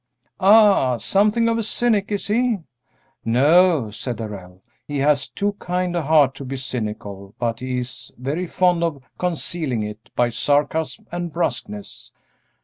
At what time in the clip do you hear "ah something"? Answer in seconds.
0.39-1.47